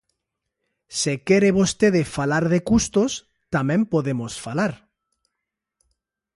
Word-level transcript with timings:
Se 0.99 1.13
quere 1.27 1.49
vostede 1.59 2.01
falar 2.15 2.45
de 2.53 2.59
custos, 2.69 3.11
tamén 3.55 3.81
podemos 3.93 4.33
falar. 4.45 4.73